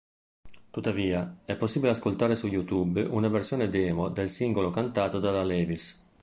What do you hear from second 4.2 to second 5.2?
singolo cantato